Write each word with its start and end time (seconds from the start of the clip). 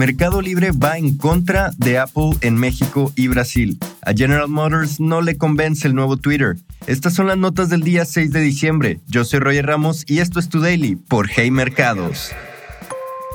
Mercado 0.00 0.40
Libre 0.40 0.70
va 0.70 0.96
en 0.96 1.18
contra 1.18 1.72
de 1.76 1.98
Apple 1.98 2.30
en 2.40 2.54
México 2.54 3.12
y 3.16 3.28
Brasil. 3.28 3.78
A 4.00 4.14
General 4.14 4.48
Motors 4.48 4.98
no 4.98 5.20
le 5.20 5.36
convence 5.36 5.86
el 5.86 5.94
nuevo 5.94 6.16
Twitter. 6.16 6.56
Estas 6.86 7.12
son 7.12 7.26
las 7.26 7.36
notas 7.36 7.68
del 7.68 7.82
día 7.82 8.06
6 8.06 8.32
de 8.32 8.40
diciembre. 8.40 9.00
Yo 9.08 9.26
soy 9.26 9.40
Roger 9.40 9.66
Ramos 9.66 10.06
y 10.08 10.20
esto 10.20 10.40
es 10.40 10.48
Tu 10.48 10.60
Daily 10.60 10.96
por 10.96 11.28
Hey 11.28 11.50
Mercados. 11.50 12.30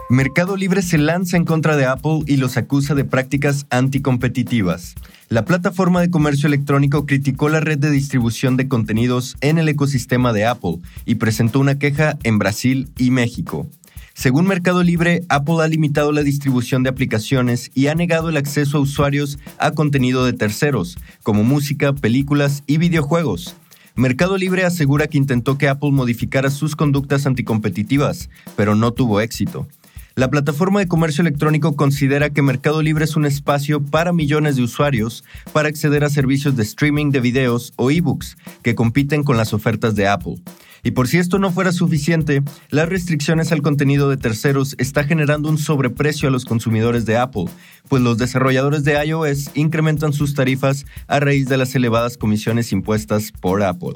Mercado 0.09 0.57
Libre 0.57 0.81
se 0.81 0.97
lanza 0.97 1.37
en 1.37 1.45
contra 1.45 1.77
de 1.77 1.85
Apple 1.85 2.21
y 2.25 2.37
los 2.37 2.57
acusa 2.57 2.95
de 2.95 3.05
prácticas 3.05 3.67
anticompetitivas. 3.69 4.95
La 5.29 5.45
plataforma 5.45 6.01
de 6.01 6.09
comercio 6.09 6.47
electrónico 6.47 7.05
criticó 7.05 7.47
la 7.47 7.59
red 7.59 7.77
de 7.77 7.91
distribución 7.91 8.57
de 8.57 8.67
contenidos 8.67 9.37
en 9.41 9.59
el 9.59 9.69
ecosistema 9.69 10.33
de 10.33 10.47
Apple 10.47 10.79
y 11.05 11.15
presentó 11.15 11.59
una 11.59 11.77
queja 11.77 12.17
en 12.23 12.39
Brasil 12.39 12.89
y 12.97 13.11
México. 13.11 13.69
Según 14.17 14.47
Mercado 14.47 14.81
Libre, 14.81 15.23
Apple 15.27 15.61
ha 15.61 15.67
limitado 15.67 16.13
la 16.13 16.23
distribución 16.23 16.83
de 16.83 16.89
aplicaciones 16.89 17.69
y 17.75 17.87
ha 17.87 17.95
negado 17.95 18.29
el 18.29 18.37
acceso 18.37 18.77
a 18.77 18.79
usuarios 18.81 19.37
a 19.59 19.71
contenido 19.71 20.25
de 20.25 20.31
terceros, 20.31 20.97
como 21.21 21.43
música, 21.43 21.91
películas 21.91 22.63
y 22.65 22.77
videojuegos. 22.77 23.57
Mercado 23.95 24.37
Libre 24.37 24.63
asegura 24.63 25.07
que 25.07 25.17
intentó 25.17 25.57
que 25.57 25.67
Apple 25.67 25.91
modificara 25.91 26.49
sus 26.49 26.77
conductas 26.77 27.27
anticompetitivas, 27.27 28.29
pero 28.55 28.73
no 28.73 28.93
tuvo 28.93 29.19
éxito. 29.19 29.67
La 30.15 30.29
plataforma 30.29 30.79
de 30.79 30.87
comercio 30.87 31.21
electrónico 31.21 31.75
considera 31.75 32.29
que 32.29 32.41
Mercado 32.41 32.81
Libre 32.81 33.03
es 33.03 33.17
un 33.17 33.25
espacio 33.25 33.83
para 33.83 34.13
millones 34.13 34.55
de 34.55 34.63
usuarios 34.63 35.25
para 35.51 35.67
acceder 35.67 36.05
a 36.05 36.09
servicios 36.09 36.55
de 36.55 36.63
streaming 36.63 37.11
de 37.11 37.19
videos 37.19 37.73
o 37.75 37.91
ebooks 37.91 38.37
que 38.63 38.75
compiten 38.75 39.25
con 39.25 39.35
las 39.35 39.53
ofertas 39.53 39.93
de 39.93 40.07
Apple. 40.07 40.37
Y 40.85 40.91
por 40.91 41.07
si 41.07 41.17
esto 41.17 41.39
no 41.39 41.51
fuera 41.51 41.71
suficiente, 41.71 42.43
las 42.69 42.87
restricciones 42.87 43.51
al 43.51 43.63
contenido 43.63 44.07
de 44.07 44.17
terceros 44.17 44.75
está 44.77 45.03
generando 45.03 45.49
un 45.49 45.57
sobreprecio 45.57 46.29
a 46.29 46.31
los 46.31 46.45
consumidores 46.45 47.07
de 47.07 47.17
Apple, 47.17 47.45
pues 47.89 48.03
los 48.03 48.19
desarrolladores 48.19 48.83
de 48.83 49.03
iOS 49.03 49.49
incrementan 49.55 50.13
sus 50.13 50.35
tarifas 50.35 50.85
a 51.07 51.19
raíz 51.19 51.49
de 51.49 51.57
las 51.57 51.73
elevadas 51.73 52.17
comisiones 52.17 52.71
impuestas 52.71 53.31
por 53.31 53.63
Apple. 53.63 53.95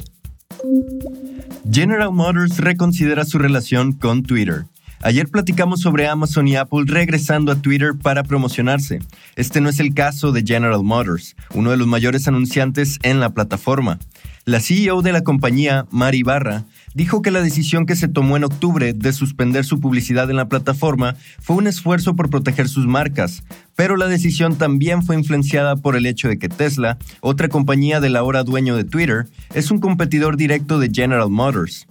General 1.71 2.11
Motors 2.11 2.57
reconsidera 2.57 3.23
su 3.23 3.37
relación 3.37 3.91
con 3.91 4.23
Twitter. 4.23 4.65
Ayer 5.01 5.29
platicamos 5.29 5.79
sobre 5.79 6.07
Amazon 6.07 6.49
y 6.49 6.57
Apple 6.57 6.83
regresando 6.85 7.53
a 7.53 7.61
Twitter 7.61 7.93
para 8.01 8.23
promocionarse. 8.23 8.99
Este 9.37 9.61
no 9.61 9.69
es 9.69 9.79
el 9.79 9.93
caso 9.93 10.33
de 10.33 10.43
General 10.45 10.83
Motors, 10.83 11.37
uno 11.53 11.71
de 11.71 11.77
los 11.77 11.87
mayores 11.87 12.27
anunciantes 12.27 12.99
en 13.03 13.21
la 13.21 13.29
plataforma. 13.29 13.97
La 14.43 14.59
CEO 14.59 15.01
de 15.01 15.13
la 15.13 15.23
compañía, 15.23 15.85
Mari 15.89 16.23
Barra, 16.23 16.65
dijo 16.93 17.21
que 17.21 17.31
la 17.31 17.41
decisión 17.41 17.85
que 17.85 17.95
se 17.95 18.09
tomó 18.09 18.35
en 18.35 18.43
octubre 18.43 18.91
de 18.93 19.13
suspender 19.13 19.63
su 19.63 19.79
publicidad 19.79 20.29
en 20.29 20.35
la 20.35 20.49
plataforma 20.49 21.15
fue 21.39 21.55
un 21.55 21.67
esfuerzo 21.67 22.15
por 22.15 22.29
proteger 22.29 22.67
sus 22.67 22.85
marcas, 22.85 23.43
pero 23.77 23.95
la 23.95 24.07
decisión 24.07 24.57
también 24.57 25.03
fue 25.03 25.15
influenciada 25.15 25.77
por 25.77 25.95
el 25.95 26.07
hecho 26.07 26.27
de 26.27 26.39
que 26.39 26.49
Tesla, 26.49 26.97
otra 27.21 27.47
compañía 27.47 28.01
del 28.01 28.17
ahora 28.17 28.43
dueño 28.43 28.75
de 28.75 28.83
Twitter, 28.83 29.27
es 29.53 29.71
un 29.71 29.79
competidor 29.79 30.35
directo 30.35 30.77
de 30.77 30.89
General 30.91 31.29
Motors. 31.29 31.87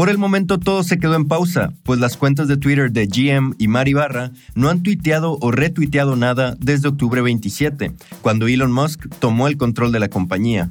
Por 0.00 0.08
el 0.08 0.16
momento 0.16 0.58
todo 0.58 0.82
se 0.82 0.98
quedó 0.98 1.14
en 1.14 1.28
pausa, 1.28 1.74
pues 1.82 2.00
las 2.00 2.16
cuentas 2.16 2.48
de 2.48 2.56
Twitter 2.56 2.90
de 2.90 3.06
GM 3.06 3.54
y 3.58 3.68
Mari 3.68 3.92
Barra 3.92 4.32
no 4.54 4.70
han 4.70 4.82
tuiteado 4.82 5.36
o 5.42 5.50
retuiteado 5.50 6.16
nada 6.16 6.56
desde 6.58 6.88
octubre 6.88 7.20
27, 7.20 7.92
cuando 8.22 8.48
Elon 8.48 8.72
Musk 8.72 9.14
tomó 9.18 9.46
el 9.46 9.58
control 9.58 9.92
de 9.92 10.00
la 10.00 10.08
compañía. 10.08 10.70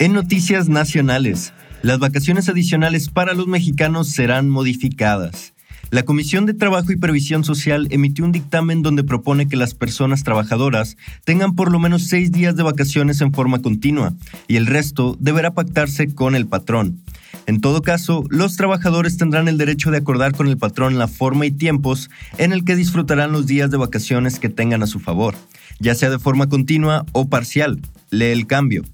En 0.00 0.14
noticias 0.14 0.68
nacionales, 0.68 1.52
las 1.82 2.00
vacaciones 2.00 2.48
adicionales 2.48 3.08
para 3.08 3.34
los 3.34 3.46
mexicanos 3.46 4.08
serán 4.08 4.50
modificadas. 4.50 5.54
La 5.92 6.04
Comisión 6.04 6.46
de 6.46 6.54
Trabajo 6.54 6.90
y 6.90 6.96
Previsión 6.96 7.44
Social 7.44 7.86
emitió 7.90 8.24
un 8.24 8.32
dictamen 8.32 8.80
donde 8.80 9.04
propone 9.04 9.46
que 9.46 9.56
las 9.56 9.74
personas 9.74 10.24
trabajadoras 10.24 10.96
tengan 11.24 11.54
por 11.54 11.70
lo 11.70 11.78
menos 11.78 12.04
seis 12.04 12.32
días 12.32 12.56
de 12.56 12.62
vacaciones 12.62 13.20
en 13.20 13.34
forma 13.34 13.60
continua 13.60 14.14
y 14.48 14.56
el 14.56 14.64
resto 14.64 15.18
deberá 15.20 15.52
pactarse 15.52 16.14
con 16.14 16.34
el 16.34 16.46
patrón. 16.46 17.02
En 17.46 17.60
todo 17.60 17.82
caso, 17.82 18.24
los 18.28 18.56
trabajadores 18.56 19.16
tendrán 19.16 19.48
el 19.48 19.58
derecho 19.58 19.90
de 19.90 19.98
acordar 19.98 20.32
con 20.32 20.48
el 20.48 20.58
patrón 20.58 20.98
la 20.98 21.08
forma 21.08 21.46
y 21.46 21.50
tiempos 21.50 22.08
en 22.38 22.52
el 22.52 22.64
que 22.64 22.76
disfrutarán 22.76 23.32
los 23.32 23.46
días 23.46 23.70
de 23.70 23.76
vacaciones 23.76 24.38
que 24.38 24.48
tengan 24.48 24.82
a 24.82 24.86
su 24.86 25.00
favor, 25.00 25.34
ya 25.80 25.94
sea 25.94 26.10
de 26.10 26.18
forma 26.18 26.48
continua 26.48 27.04
o 27.12 27.28
parcial. 27.28 27.80
Lee 28.10 28.26
el 28.26 28.46
cambio. 28.46 28.84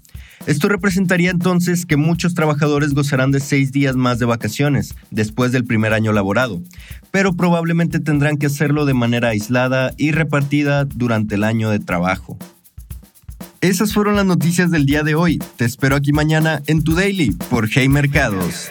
Esto 0.47 0.69
representaría 0.69 1.31
entonces 1.31 1.85
que 1.85 1.97
muchos 1.97 2.33
trabajadores 2.33 2.93
gozarán 2.93 3.31
de 3.31 3.39
seis 3.39 3.71
días 3.71 3.95
más 3.95 4.19
de 4.19 4.25
vacaciones 4.25 4.95
después 5.11 5.51
del 5.51 5.65
primer 5.65 5.93
año 5.93 6.13
laborado, 6.13 6.61
pero 7.11 7.33
probablemente 7.33 7.99
tendrán 7.99 8.37
que 8.37 8.47
hacerlo 8.47 8.85
de 8.85 8.93
manera 8.93 9.29
aislada 9.29 9.93
y 9.97 10.11
repartida 10.11 10.85
durante 10.85 11.35
el 11.35 11.43
año 11.43 11.69
de 11.69 11.79
trabajo. 11.79 12.37
Esas 13.61 13.93
fueron 13.93 14.15
las 14.15 14.25
noticias 14.25 14.71
del 14.71 14.85
día 14.85 15.03
de 15.03 15.15
hoy. 15.15 15.37
Te 15.57 15.65
espero 15.65 15.97
aquí 15.97 16.13
mañana 16.13 16.63
en 16.67 16.81
tu 16.81 16.95
Daily 16.95 17.31
por 17.49 17.67
Hey 17.69 17.89
Mercados. 17.89 18.69